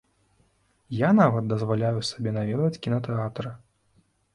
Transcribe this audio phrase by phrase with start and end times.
[1.07, 3.57] Я нават дазваляю сабе наведваць кінатэатр.